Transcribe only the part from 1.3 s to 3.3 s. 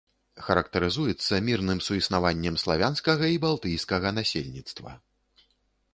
мірным суіснаваннем славянскага